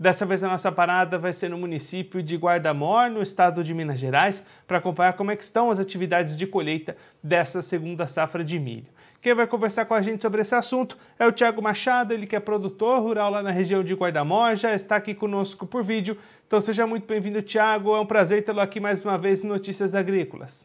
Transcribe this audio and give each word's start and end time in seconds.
Dessa 0.00 0.24
vez 0.24 0.42
a 0.42 0.48
nossa 0.48 0.72
parada 0.72 1.18
vai 1.18 1.30
ser 1.30 1.50
no 1.50 1.58
município 1.58 2.22
de 2.22 2.34
Guardamor, 2.34 3.10
no 3.10 3.20
estado 3.20 3.62
de 3.62 3.74
Minas 3.74 4.00
Gerais, 4.00 4.42
para 4.66 4.78
acompanhar 4.78 5.12
como 5.12 5.30
é 5.30 5.34
estão 5.34 5.70
as 5.70 5.78
atividades 5.78 6.38
de 6.38 6.46
colheita 6.46 6.96
dessa 7.22 7.60
segunda 7.60 8.06
safra 8.06 8.42
de 8.42 8.58
milho. 8.58 8.86
Quem 9.20 9.34
vai 9.34 9.46
conversar 9.46 9.84
com 9.84 9.92
a 9.92 10.00
gente 10.00 10.22
sobre 10.22 10.40
esse 10.40 10.54
assunto 10.54 10.96
é 11.18 11.26
o 11.26 11.32
Tiago 11.32 11.60
Machado, 11.60 12.14
ele 12.14 12.26
que 12.26 12.34
é 12.34 12.40
produtor 12.40 13.02
rural 13.02 13.30
lá 13.30 13.42
na 13.42 13.50
região 13.50 13.84
de 13.84 13.92
Guardamor, 13.92 14.56
já 14.56 14.74
está 14.74 14.96
aqui 14.96 15.12
conosco 15.12 15.66
por 15.66 15.84
vídeo. 15.84 16.16
Então 16.46 16.62
seja 16.62 16.86
muito 16.86 17.06
bem-vindo, 17.06 17.42
Tiago. 17.42 17.94
É 17.94 18.00
um 18.00 18.06
prazer 18.06 18.42
tê-lo 18.42 18.60
aqui 18.60 18.80
mais 18.80 19.04
uma 19.04 19.18
vez 19.18 19.42
no 19.42 19.50
Notícias 19.50 19.94
Agrícolas. 19.94 20.64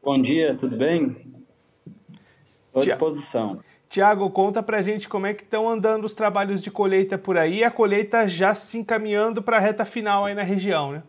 Bom 0.00 0.22
dia, 0.22 0.54
tudo 0.54 0.76
bem? 0.76 1.16
Estou 2.68 2.82
à 2.82 2.84
disposição. 2.84 3.60
Tiago, 3.88 4.28
conta 4.30 4.62
pra 4.62 4.82
gente 4.82 5.08
como 5.08 5.26
é 5.26 5.32
que 5.32 5.42
estão 5.42 5.68
andando 5.68 6.04
os 6.04 6.14
trabalhos 6.14 6.60
de 6.60 6.70
colheita 6.70 7.16
por 7.16 7.38
aí, 7.38 7.64
a 7.64 7.70
colheita 7.70 8.28
já 8.28 8.54
se 8.54 8.76
encaminhando 8.76 9.42
para 9.42 9.56
a 9.56 9.60
reta 9.60 9.84
final 9.84 10.26
aí 10.26 10.34
na 10.34 10.42
região, 10.42 10.92
né? 10.92 11.02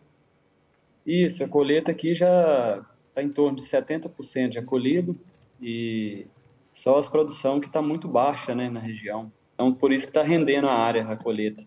Isso, 1.05 1.43
a 1.43 1.47
colheita 1.47 1.91
aqui 1.91 2.15
já 2.15 2.81
está 3.09 3.21
em 3.21 3.29
torno 3.29 3.57
de 3.57 3.63
70% 3.63 4.53
já 4.53 4.63
colhido 4.63 5.19
e 5.61 6.25
só 6.71 6.97
as 6.97 7.09
produção 7.09 7.59
que 7.59 7.67
está 7.67 7.81
muito 7.81 8.07
baixa 8.07 8.55
né, 8.55 8.69
na 8.69 8.79
região. 8.79 9.31
Então, 9.53 9.73
por 9.73 9.91
isso 9.91 10.05
que 10.05 10.11
está 10.11 10.23
rendendo 10.23 10.67
a 10.67 10.73
área, 10.73 11.05
a 11.05 11.17
colheita. 11.17 11.63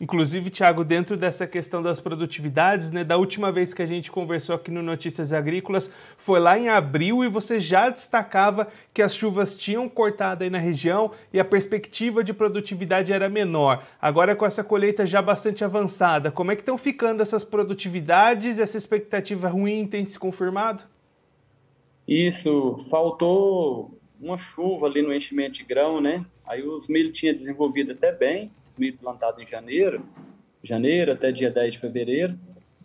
Inclusive, 0.00 0.50
Tiago, 0.50 0.84
dentro 0.84 1.16
dessa 1.16 1.46
questão 1.46 1.82
das 1.82 2.00
produtividades, 2.00 2.90
né, 2.90 3.04
da 3.04 3.16
última 3.16 3.52
vez 3.52 3.72
que 3.72 3.82
a 3.82 3.86
gente 3.86 4.10
conversou 4.10 4.54
aqui 4.54 4.70
no 4.70 4.82
Notícias 4.82 5.32
Agrícolas, 5.32 5.90
foi 6.16 6.40
lá 6.40 6.58
em 6.58 6.68
abril 6.68 7.24
e 7.24 7.28
você 7.28 7.60
já 7.60 7.88
destacava 7.88 8.68
que 8.92 9.02
as 9.02 9.14
chuvas 9.14 9.56
tinham 9.56 9.88
cortado 9.88 10.44
aí 10.44 10.50
na 10.50 10.58
região 10.58 11.12
e 11.32 11.38
a 11.38 11.44
perspectiva 11.44 12.24
de 12.24 12.32
produtividade 12.32 13.12
era 13.12 13.28
menor. 13.28 13.84
Agora, 14.00 14.34
com 14.34 14.44
essa 14.44 14.64
colheita 14.64 15.06
já 15.06 15.22
bastante 15.22 15.64
avançada, 15.64 16.30
como 16.30 16.50
é 16.50 16.56
que 16.56 16.62
estão 16.62 16.76
ficando 16.76 17.22
essas 17.22 17.44
produtividades? 17.44 18.58
Essa 18.58 18.78
expectativa 18.78 19.48
ruim 19.48 19.86
tem 19.86 20.04
se 20.04 20.18
confirmado? 20.18 20.82
Isso, 22.06 22.84
faltou 22.90 23.98
uma 24.22 24.38
chuva 24.38 24.86
ali 24.86 25.02
no 25.02 25.12
enchimento 25.12 25.54
de 25.54 25.64
grão, 25.64 26.00
né? 26.00 26.24
Aí 26.46 26.62
os 26.62 26.88
milho 26.88 27.12
tinha 27.12 27.34
desenvolvido 27.34 27.92
até 27.92 28.12
bem, 28.12 28.48
os 28.68 28.76
milho 28.76 28.96
plantados 28.96 29.42
em 29.42 29.46
janeiro, 29.46 30.04
janeiro 30.62 31.12
até 31.12 31.32
dia 31.32 31.50
10 31.50 31.74
de 31.74 31.78
fevereiro, 31.80 32.38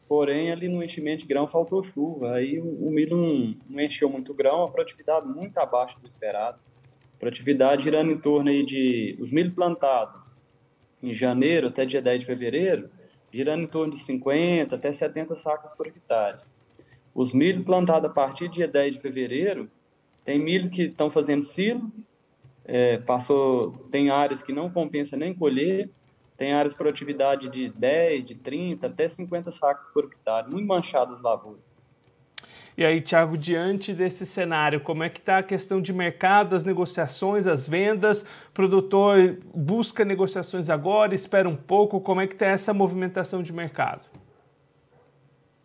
porém 0.07 0.51
ali 0.51 0.67
no 0.67 0.83
enchimento 0.83 1.21
de 1.21 1.27
grão 1.27 1.47
faltou 1.47 1.83
chuva, 1.83 2.33
aí 2.33 2.59
o, 2.59 2.89
milho 2.89 3.15
não, 3.15 3.55
não, 3.69 3.81
encheu 3.81 4.09
muito 4.09 4.33
grão, 4.33 4.63
a 4.63 4.71
produtividade 4.71 5.27
muito 5.27 5.57
abaixo 5.59 5.99
do 5.99 6.07
esperado. 6.07 6.59
Produtividade 7.19 7.83
girando 7.83 8.11
em 8.11 8.17
torno 8.17 8.49
aí 8.49 8.65
de 8.65 9.15
os 9.19 9.29
milho 9.31 9.53
plantados 9.53 10.19
em 11.01 11.13
janeiro 11.13 11.67
até 11.67 11.85
dia 11.85 12.01
10 12.01 12.21
de 12.21 12.25
fevereiro, 12.25 12.89
girando 13.31 13.63
em 13.63 13.67
torno 13.67 13.93
de 13.93 13.99
50 13.99 14.75
até 14.75 14.91
70 14.91 15.35
sacos 15.35 15.71
por 15.73 15.85
hectare. 15.85 16.37
Os 17.13 17.33
milho 17.33 17.63
plantados 17.63 18.09
a 18.09 18.13
partir 18.13 18.47
do 18.47 18.53
dia 18.53 18.67
10 18.67 18.95
de 18.95 19.01
fevereiro, 19.01 19.69
tem 20.27 20.37
milho 20.37 20.69
que 20.69 20.81
estão 20.81 21.09
fazendo 21.09 21.41
silo, 21.43 21.89
é, 22.65 22.97
passou, 22.97 23.71
tem 23.89 24.09
áreas 24.09 24.43
que 24.43 24.51
não 24.51 24.69
compensa 24.69 25.15
nem 25.15 25.33
colher, 25.33 25.89
tem 26.35 26.51
áreas 26.51 26.73
de 26.73 26.77
produtividade 26.77 27.47
de 27.47 27.69
10, 27.69 28.25
de 28.25 28.35
30, 28.35 28.87
até 28.87 29.07
50 29.07 29.49
sacos 29.51 29.87
por 29.87 30.03
hectare, 30.03 30.51
muito 30.51 30.67
manchadas 30.67 31.19
as 31.19 31.21
lavouras. 31.21 31.61
E 32.77 32.83
aí, 32.83 32.99
Thiago, 32.99 33.37
diante 33.37 33.93
desse 33.93 34.25
cenário, 34.25 34.81
como 34.81 35.01
é 35.01 35.07
que 35.07 35.19
está 35.19 35.37
a 35.37 35.43
questão 35.43 35.81
de 35.81 35.93
mercado, 35.93 36.57
as 36.57 36.65
negociações, 36.65 37.47
as 37.47 37.65
vendas? 37.65 38.23
O 38.49 38.51
produtor 38.53 39.37
busca 39.55 40.03
negociações 40.03 40.69
agora, 40.69 41.15
espera 41.15 41.47
um 41.47 41.55
pouco, 41.55 42.01
como 42.01 42.19
é 42.19 42.27
que 42.27 42.33
está 42.33 42.47
essa 42.47 42.73
movimentação 42.73 43.41
de 43.41 43.53
mercado? 43.53 44.05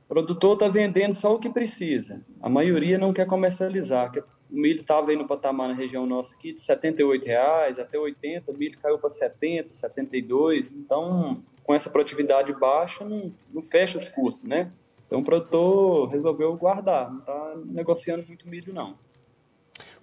O 0.05 0.15
produtor 0.15 0.53
está 0.53 0.69
vendendo 0.69 1.15
só 1.15 1.35
o 1.35 1.41
que 1.41 1.51
precisa. 1.51 2.23
A 2.41 2.49
maioria 2.49 2.97
não 2.97 3.13
quer 3.13 3.27
comercializar. 3.27 4.13
O 4.53 4.57
milho 4.57 4.81
estava 4.81 5.11
aí 5.11 5.17
no 5.17 5.27
patamar 5.27 5.69
na 5.69 5.75
região 5.75 6.05
nossa 6.07 6.35
aqui 6.35 6.53
de 6.53 6.63
R$ 6.63 7.19
reais 7.25 7.79
até 7.79 7.99
80, 7.99 8.51
o 8.51 8.57
milho 8.57 8.79
caiu 8.79 8.99
para 8.99 9.09
70, 9.09 9.73
72. 9.73 10.71
Então, 10.73 11.43
com 11.65 11.75
essa 11.75 11.89
produtividade 11.89 12.53
baixa, 12.53 13.05
não, 13.05 13.31
não 13.53 13.63
fecha 13.63 13.97
os 13.97 14.09
custos, 14.09 14.47
né? 14.47 14.71
Então, 15.07 15.21
o 15.21 15.25
produtor 15.25 16.09
resolveu 16.09 16.55
guardar, 16.57 17.11
não 17.11 17.21
está 17.21 17.55
negociando 17.65 18.25
muito 18.27 18.47
milho, 18.47 18.75
não. 18.75 18.95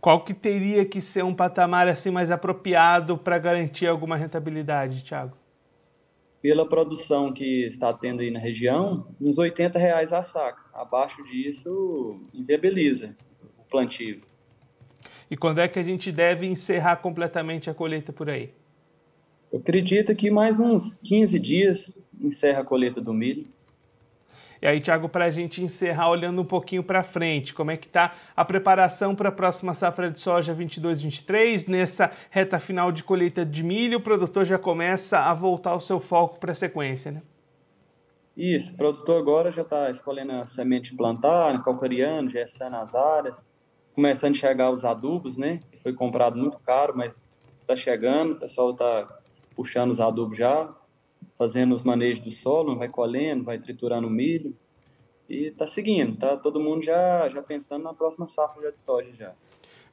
Qual 0.02 0.24
que 0.24 0.34
teria 0.34 0.84
que 0.84 1.00
ser 1.00 1.24
um 1.24 1.36
patamar 1.36 1.88
assim 1.88 2.10
mais 2.10 2.32
apropriado 2.32 3.18
para 3.18 3.38
garantir 3.38 3.86
alguma 3.86 4.18
rentabilidade, 4.18 5.04
Thiago? 5.04 5.38
pela 6.42 6.68
produção 6.68 7.34
que 7.34 7.66
está 7.66 7.92
tendo 7.92 8.22
aí 8.22 8.32
na 8.32 8.40
região, 8.40 9.08
uns 9.20 9.38
80 9.38 9.78
reais 9.78 10.14
a 10.14 10.22
saca. 10.22 10.62
Abaixo 10.74 11.22
disso, 11.24 12.20
inviabiliza 12.34 13.16
o 13.58 13.64
plantio. 13.70 14.22
E 15.30 15.38
quando 15.38 15.60
é 15.60 15.68
que 15.68 15.78
a 15.78 15.84
gente 15.84 16.12
deve 16.12 16.48
encerrar 16.48 16.98
completamente 16.98 17.70
a 17.70 17.74
colheita 17.74 18.12
por 18.12 18.30
aí? 18.30 18.52
Eu 19.52 19.60
acredito 19.60 20.16
que 20.16 20.32
mais 20.32 20.60
uns 20.60 20.98
15 20.98 21.40
dias 21.40 21.98
encerra 22.20 22.62
a 22.62 22.66
colheita 22.66 23.00
do 23.00 23.14
milho. 23.14 23.46
E 24.62 24.68
aí, 24.68 24.82
Tiago, 24.82 25.08
para 25.08 25.26
a 25.26 25.30
gente 25.30 25.64
encerrar 25.64 26.10
olhando 26.10 26.42
um 26.42 26.46
pouquinho 26.46 26.84
para 26.84 27.02
frente, 27.02 27.54
como 27.54 27.72
é 27.72 27.78
que 27.78 27.88
está 27.88 28.14
a 28.36 28.44
preparação 28.44 29.16
para 29.16 29.30
a 29.30 29.32
próxima 29.32 29.74
safra 29.74 30.12
de 30.12 30.20
soja 30.20 30.54
22-23? 30.54 31.70
Nessa 31.70 32.12
reta 32.30 32.60
final 32.60 32.92
de 32.92 33.02
colheita 33.02 33.46
de 33.46 33.64
milho, 33.64 34.00
o 34.00 34.02
produtor 34.02 34.44
já 34.46 34.58
começa 34.58 35.20
a 35.20 35.34
voltar 35.34 35.76
o 35.76 35.80
seu 35.80 36.00
foco 36.00 36.40
para 36.40 36.52
a 36.52 36.56
sequência, 36.56 37.12
né? 37.12 37.22
Isso, 38.36 38.74
o 38.74 38.78
produtor 38.78 39.22
agora 39.22 39.52
já 39.52 39.62
está 39.62 39.90
escolhendo 39.90 40.34
a 40.34 40.46
semente 40.46 40.96
plantar, 40.96 41.62
calcariano, 41.64 42.30
gestando 42.30 42.76
as 42.76 42.94
áreas, 42.94 43.52
começando 43.94 44.36
a 44.36 44.40
chegar 44.40 44.72
os 44.72 44.86
adubos, 44.86 45.38
né? 45.38 45.60
Foi 45.84 45.94
comprado 45.94 46.38
muito 46.38 46.60
caro, 46.60 46.96
mas 46.96 47.22
está 47.62 47.76
chegando, 47.76 48.34
o 48.34 48.40
pessoal 48.40 48.72
está 48.72 49.20
puxando 49.56 49.92
os 49.92 50.00
adubos 50.00 50.38
já, 50.38 50.74
fazendo 51.38 51.76
os 51.76 51.84
manejos 51.84 52.24
do 52.24 52.32
solo, 52.32 52.78
vai 52.78 52.90
colhendo, 52.90 53.44
vai 53.44 53.60
triturando 53.60 54.08
o 54.08 54.12
milho 54.12 54.56
e 55.30 55.48
está 55.48 55.68
seguindo, 55.68 56.18
tá 56.18 56.36
todo 56.36 56.60
mundo 56.60 56.84
já, 56.84 57.30
já 57.30 57.42
pensando 57.42 57.84
na 57.84 57.94
próxima 57.94 58.28
safra 58.28 58.72
de 58.72 58.80
soja 58.80 59.14
já. 59.14 59.34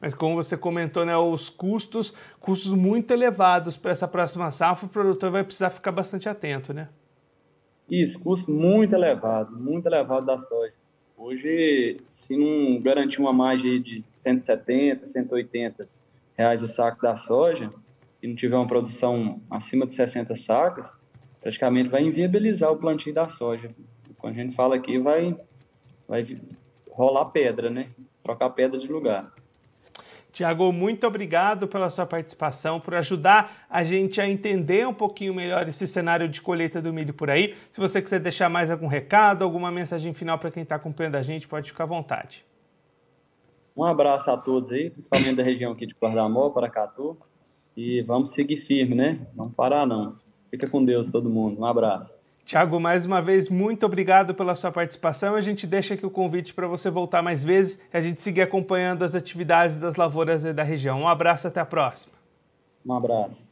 Mas 0.01 0.15
como 0.15 0.34
você 0.34 0.57
comentou, 0.57 1.05
né, 1.05 1.17
os 1.17 1.49
custos, 1.49 2.15
custos 2.39 2.73
muito 2.73 3.11
elevados 3.13 3.77
para 3.77 3.93
essa 3.93 4.07
próxima 4.07 4.51
safra, 4.51 4.87
o 4.87 4.89
produtor 4.89 5.31
vai 5.31 5.45
precisar 5.45 5.71
ficar 5.71 5.93
bastante 5.93 6.28
atento, 6.28 6.73
né? 6.73 6.89
Isso, 7.91 8.19
custo 8.21 8.51
muito 8.51 8.95
elevado, 8.95 9.57
muito 9.57 9.87
elevado 9.87 10.27
da 10.27 10.39
soja. 10.39 10.75
Hoje, 11.16 11.97
se 12.09 12.37
não 12.37 12.78
garantir 12.81 13.21
uma 13.21 13.32
margem 13.32 13.81
de 13.81 14.03
170, 14.04 15.06
180 15.06 15.87
reais 16.37 16.62
o 16.62 16.69
saco 16.69 17.00
da 17.00 17.16
soja, 17.16 17.71
e 18.22 18.28
não 18.28 18.37
tiver 18.37 18.56
uma 18.56 18.66
produção 18.66 19.41
acima 19.50 19.87
de 19.87 19.94
60 19.94 20.37
sacas, 20.37 20.99
praticamente 21.41 21.88
vai 21.88 22.03
inviabilizar 22.03 22.71
o 22.71 22.77
plantio 22.77 23.15
da 23.15 23.31
soja. 23.31 23.71
Quando 24.19 24.34
a 24.34 24.43
gente 24.43 24.54
fala 24.54 24.77
aqui, 24.77 24.99
vai, 24.99 25.34
vai 26.06 26.37
rolar 26.91 27.27
pedra, 27.27 27.71
né? 27.71 27.87
Trocar 28.22 28.50
pedra 28.50 28.78
de 28.78 28.87
lugar. 28.87 29.33
Tiago, 30.36 30.71
muito 30.71 31.06
obrigado 31.06 31.66
pela 31.66 31.88
sua 31.88 32.04
participação, 32.04 32.78
por 32.78 32.94
ajudar 32.94 33.66
a 33.71 33.83
gente 33.83 34.21
a 34.21 34.28
entender 34.28 34.86
um 34.86 34.92
pouquinho 34.92 35.33
melhor 35.33 35.66
esse 35.66 35.86
cenário 35.86 36.28
de 36.28 36.42
colheita 36.42 36.83
do 36.83 36.92
milho 36.92 37.15
por 37.15 37.30
aí. 37.30 37.54
Se 37.71 37.80
você 37.80 38.03
quiser 38.03 38.21
deixar 38.21 38.50
mais 38.50 38.71
algum 38.71 38.86
recado, 38.86 39.42
alguma 39.42 39.71
mensagem 39.71 40.12
final 40.12 40.38
para 40.38 40.50
quem 40.50 40.62
está 40.62 40.74
acompanhando 40.74 41.15
a 41.15 41.22
gente, 41.22 41.48
pode 41.48 41.71
ficar 41.71 41.84
à 41.84 41.86
vontade. 41.86 42.44
Um 43.74 43.83
abraço 43.83 44.30
a 44.30 44.36
todos 44.36 44.71
aí, 44.71 44.91
principalmente 44.91 45.36
da 45.36 45.42
região 45.42 45.72
aqui 45.72 45.86
de 45.86 45.94
Guardamó, 45.98 46.50
Paracatu, 46.50 47.16
e 47.74 48.03
vamos 48.03 48.32
seguir 48.32 48.59
firme, 48.59 48.94
né? 48.94 49.27
Não 49.34 49.50
parar 49.50 49.86
não. 49.86 50.18
Fica 50.50 50.68
com 50.68 50.84
Deus 50.84 51.10
todo 51.10 51.30
mundo. 51.30 51.59
Um 51.62 51.65
abraço. 51.65 52.15
Tiago, 52.47 52.78
mais 52.78 53.04
uma 53.04 53.21
vez, 53.21 53.48
muito 53.48 53.84
obrigado 53.84 54.33
pela 54.33 54.54
sua 54.54 54.71
participação. 54.71 55.34
A 55.34 55.41
gente 55.41 55.66
deixa 55.66 55.95
aqui 55.95 56.07
o 56.07 56.10
convite 56.10 56.54
para 56.54 56.69
você 56.69 56.89
voltar 56.89 57.21
mais 57.21 57.43
vezes 57.43 57.81
e 57.93 57.97
a 57.97 58.01
gente 58.01 58.22
seguir 58.22 58.41
acompanhando 58.41 59.03
as 59.03 59.16
atividades 59.16 59.78
das 59.78 59.97
lavouras 59.97 60.45
da 60.45 60.63
região. 60.63 61.01
Um 61.01 61.09
abraço, 61.09 61.48
até 61.48 61.59
a 61.59 61.66
próxima. 61.66 62.15
Um 62.87 62.93
abraço. 62.93 63.45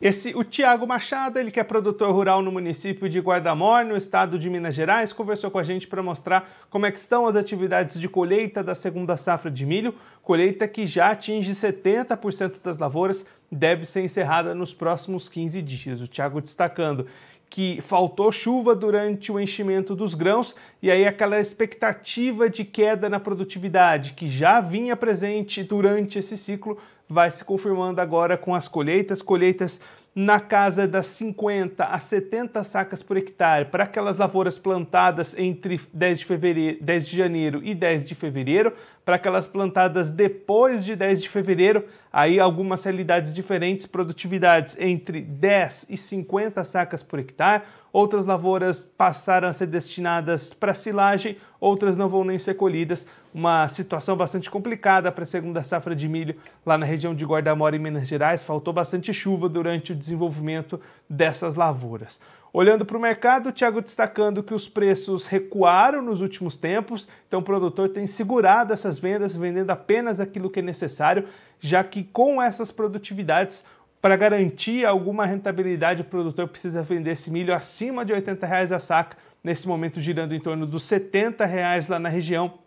Esse, 0.00 0.34
o 0.34 0.42
Tiago 0.42 0.86
Machado, 0.86 1.38
ele 1.38 1.50
que 1.50 1.60
é 1.60 1.64
produtor 1.64 2.10
rural 2.10 2.40
no 2.40 2.50
município 2.50 3.06
de 3.06 3.20
Guardamor, 3.20 3.84
no 3.84 3.94
estado 3.94 4.38
de 4.38 4.48
Minas 4.48 4.74
Gerais, 4.74 5.12
conversou 5.12 5.50
com 5.50 5.58
a 5.58 5.62
gente 5.62 5.86
para 5.86 6.02
mostrar 6.02 6.48
como 6.70 6.86
é 6.86 6.90
que 6.90 6.98
estão 6.98 7.26
as 7.26 7.36
atividades 7.36 8.00
de 8.00 8.08
colheita 8.08 8.64
da 8.64 8.74
segunda 8.74 9.16
safra 9.18 9.50
de 9.50 9.66
milho, 9.66 9.92
colheita 10.22 10.66
que 10.66 10.86
já 10.86 11.10
atinge 11.10 11.52
70% 11.52 12.62
das 12.62 12.78
lavouras, 12.78 13.26
deve 13.50 13.86
ser 13.86 14.02
encerrada 14.02 14.54
nos 14.54 14.74
próximos 14.74 15.28
15 15.28 15.62
dias. 15.62 16.00
O 16.00 16.06
Tiago 16.06 16.40
destacando 16.40 17.06
que 17.50 17.80
faltou 17.80 18.30
chuva 18.30 18.74
durante 18.74 19.32
o 19.32 19.40
enchimento 19.40 19.96
dos 19.96 20.14
grãos 20.14 20.54
e 20.82 20.90
aí 20.90 21.06
aquela 21.06 21.40
expectativa 21.40 22.48
de 22.48 22.64
queda 22.64 23.08
na 23.08 23.18
produtividade 23.18 24.12
que 24.12 24.28
já 24.28 24.60
vinha 24.60 24.94
presente 24.94 25.62
durante 25.62 26.18
esse 26.18 26.36
ciclo 26.36 26.78
vai 27.08 27.30
se 27.30 27.42
confirmando 27.42 28.00
agora 28.02 28.36
com 28.36 28.54
as 28.54 28.68
colheitas, 28.68 29.22
colheitas 29.22 29.80
na 30.20 30.40
casa 30.40 30.88
das 30.88 31.06
50 31.06 31.84
a 31.84 32.00
70 32.00 32.64
sacas 32.64 33.04
por 33.04 33.16
hectare 33.16 33.66
para 33.66 33.84
aquelas 33.84 34.18
lavouras 34.18 34.58
plantadas 34.58 35.38
entre 35.38 35.80
10 35.92 36.18
de, 36.18 36.24
fevereiro, 36.24 36.78
10 36.82 37.08
de 37.08 37.16
janeiro 37.16 37.60
e 37.62 37.72
10 37.72 38.04
de 38.04 38.16
fevereiro, 38.16 38.72
para 39.04 39.14
aquelas 39.14 39.46
plantadas 39.46 40.10
depois 40.10 40.84
de 40.84 40.96
10 40.96 41.22
de 41.22 41.28
fevereiro, 41.28 41.84
aí 42.12 42.40
algumas 42.40 42.82
realidades 42.82 43.32
diferentes, 43.32 43.86
produtividades 43.86 44.76
entre 44.80 45.20
10 45.22 45.86
e 45.88 45.96
50 45.96 46.64
sacas 46.64 47.00
por 47.00 47.20
hectare, 47.20 47.62
outras 47.92 48.26
lavouras 48.26 48.92
passaram 48.98 49.46
a 49.46 49.52
ser 49.52 49.68
destinadas 49.68 50.52
para 50.52 50.74
silagem, 50.74 51.36
outras 51.60 51.96
não 51.96 52.08
vão 52.08 52.24
nem 52.24 52.38
ser 52.38 52.54
colhidas. 52.54 53.06
Uma 53.32 53.68
situação 53.68 54.16
bastante 54.16 54.50
complicada 54.50 55.12
para 55.12 55.22
a 55.22 55.26
segunda 55.26 55.62
safra 55.62 55.94
de 55.94 56.08
milho 56.08 56.36
lá 56.64 56.78
na 56.78 56.86
região 56.86 57.14
de 57.14 57.24
Guardamora, 57.24 57.76
em 57.76 57.78
Minas 57.78 58.08
Gerais. 58.08 58.42
Faltou 58.42 58.72
bastante 58.72 59.12
chuva 59.12 59.48
durante 59.48 59.92
o 59.92 59.96
desenvolvimento 59.96 60.80
dessas 61.08 61.54
lavouras. 61.54 62.20
Olhando 62.52 62.84
para 62.84 62.96
o 62.96 63.00
mercado, 63.00 63.50
o 63.50 63.52
Thiago 63.52 63.82
destacando 63.82 64.42
que 64.42 64.54
os 64.54 64.66
preços 64.66 65.26
recuaram 65.26 66.00
nos 66.00 66.22
últimos 66.22 66.56
tempos, 66.56 67.06
então 67.26 67.40
o 67.40 67.42
produtor 67.42 67.90
tem 67.90 68.06
segurado 68.06 68.72
essas 68.72 68.98
vendas, 68.98 69.36
vendendo 69.36 69.70
apenas 69.70 70.18
aquilo 70.18 70.48
que 70.48 70.60
é 70.60 70.62
necessário, 70.62 71.28
já 71.60 71.84
que 71.84 72.02
com 72.02 72.40
essas 72.40 72.72
produtividades 72.72 73.64
para 74.00 74.16
garantir 74.16 74.86
alguma 74.86 75.26
rentabilidade, 75.26 76.02
o 76.02 76.04
produtor 76.04 76.48
precisa 76.48 76.82
vender 76.82 77.10
esse 77.10 77.30
milho 77.30 77.54
acima 77.54 78.04
de 78.04 78.12
80 78.12 78.46
reais 78.46 78.72
a 78.72 78.78
saca, 78.78 79.16
nesse 79.42 79.66
momento 79.66 80.00
girando 80.00 80.34
em 80.34 80.40
torno 80.40 80.66
dos 80.66 80.84
70 80.84 81.44
reais 81.44 81.86
lá 81.86 81.98
na 81.98 82.08
região. 82.08 82.58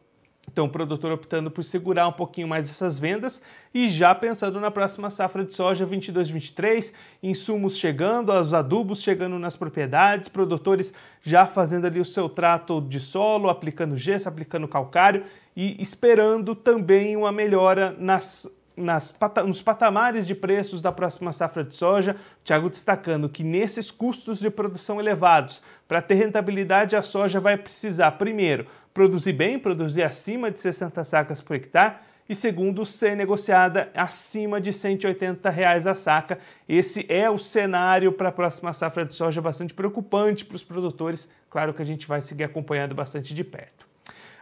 Então, 0.51 0.65
o 0.65 0.69
produtor 0.69 1.11
optando 1.11 1.51
por 1.51 1.63
segurar 1.63 2.07
um 2.07 2.11
pouquinho 2.11 2.47
mais 2.47 2.69
essas 2.69 2.99
vendas 2.99 3.41
e 3.73 3.89
já 3.89 4.13
pensando 4.13 4.59
na 4.59 4.71
próxima 4.71 5.09
safra 5.09 5.45
de 5.45 5.53
soja 5.53 5.85
22-23, 5.85 6.93
insumos 7.21 7.77
chegando, 7.77 8.33
os 8.33 8.53
adubos 8.53 9.01
chegando 9.01 9.37
nas 9.37 9.55
propriedades, 9.55 10.27
produtores 10.27 10.93
já 11.21 11.45
fazendo 11.45 11.85
ali 11.85 11.99
o 11.99 12.05
seu 12.05 12.27
trato 12.27 12.81
de 12.81 12.99
solo, 12.99 13.49
aplicando 13.49 13.95
gesso, 13.95 14.27
aplicando 14.27 14.67
calcário 14.67 15.23
e 15.55 15.81
esperando 15.81 16.55
também 16.55 17.15
uma 17.15 17.31
melhora 17.31 17.95
nas 17.97 18.47
nas, 18.81 19.17
nos 19.45 19.61
patamares 19.61 20.27
de 20.27 20.35
preços 20.35 20.81
da 20.81 20.91
próxima 20.91 21.31
safra 21.31 21.63
de 21.63 21.75
soja, 21.75 22.15
Tiago 22.43 22.69
destacando 22.69 23.29
que 23.29 23.43
nesses 23.43 23.89
custos 23.89 24.39
de 24.39 24.49
produção 24.49 24.99
elevados, 24.99 25.61
para 25.87 26.01
ter 26.01 26.15
rentabilidade, 26.15 26.95
a 26.95 27.01
soja 27.01 27.39
vai 27.39 27.57
precisar, 27.57 28.11
primeiro, 28.13 28.65
produzir 28.93 29.33
bem, 29.33 29.59
produzir 29.59 30.03
acima 30.03 30.49
de 30.49 30.59
60 30.59 31.03
sacas 31.03 31.41
por 31.41 31.55
hectare, 31.55 31.95
e 32.29 32.35
segundo, 32.35 32.85
ser 32.85 33.15
negociada 33.15 33.91
acima 33.93 34.61
de 34.61 34.71
180 34.71 35.49
reais 35.49 35.85
a 35.85 35.93
saca. 35.93 36.39
Esse 36.67 37.05
é 37.09 37.29
o 37.29 37.37
cenário 37.37 38.13
para 38.13 38.29
a 38.29 38.31
próxima 38.31 38.71
safra 38.71 39.03
de 39.03 39.13
soja 39.13 39.41
bastante 39.41 39.73
preocupante 39.73 40.45
para 40.45 40.55
os 40.55 40.63
produtores. 40.63 41.27
Claro 41.49 41.73
que 41.73 41.81
a 41.81 41.85
gente 41.85 42.07
vai 42.07 42.21
seguir 42.21 42.45
acompanhando 42.45 42.95
bastante 42.95 43.33
de 43.33 43.43
perto. 43.43 43.85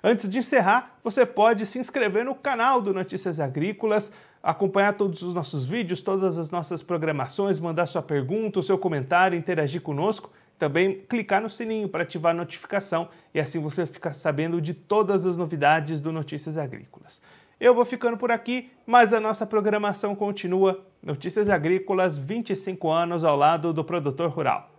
Antes 0.03 0.30
de 0.30 0.38
encerrar, 0.38 0.97
você 1.03 1.25
pode 1.25 1.65
se 1.65 1.80
inscrever 1.80 2.24
no 2.24 2.35
canal 2.35 2.81
do 2.81 2.94
Notícias 2.94 3.39
Agrícolas, 3.39 4.13
acompanhar 4.41 4.94
todos 4.94 5.21
os 5.21 5.33
nossos 5.33 5.65
vídeos, 5.65 6.01
todas 6.01 6.38
as 6.38 6.50
nossas 6.50 6.81
programações, 6.81 7.59
mandar 7.59 7.86
sua 7.86 8.01
pergunta, 8.01 8.59
o 8.59 8.63
seu 8.63 8.77
comentário, 8.77 9.38
interagir 9.38 9.81
conosco. 9.81 10.31
Também 10.57 11.00
clicar 11.07 11.41
no 11.41 11.50
sininho 11.50 11.88
para 11.88 12.03
ativar 12.03 12.31
a 12.31 12.38
notificação 12.38 13.07
e 13.33 13.39
assim 13.39 13.59
você 13.59 13.86
fica 13.86 14.13
sabendo 14.13 14.59
de 14.59 14.74
todas 14.74 15.25
as 15.25 15.38
novidades 15.38 16.01
do 16.01 16.12
Notícias 16.12 16.57
Agrícolas. 16.57 17.21
Eu 17.59 17.74
vou 17.74 17.86
ficando 17.86 18.18
por 18.18 18.31
aqui, 18.31 18.69
mas 18.86 19.13
a 19.13 19.19
nossa 19.19 19.45
programação 19.45 20.15
continua. 20.15 20.83
Notícias 21.01 21.50
Agrícolas, 21.50 22.18
25 22.18 22.89
anos 22.89 23.24
ao 23.24 23.38
lado 23.38 23.74
do 23.74 23.83
produtor 23.83 24.30
rural. 24.30 24.78